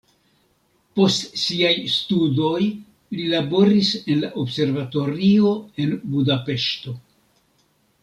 Post 0.99 1.35
siaj 1.41 1.73
studoj 1.97 2.63
li 3.17 3.29
laboris 3.35 3.93
en 4.01 4.21
la 4.25 4.33
observatorio 4.47 5.55
en 5.85 5.97
Budapeŝto. 6.15 7.01